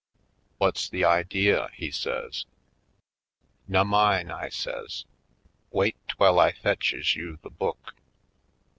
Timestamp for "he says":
1.75-2.47